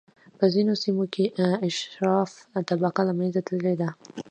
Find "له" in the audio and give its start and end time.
3.09-3.13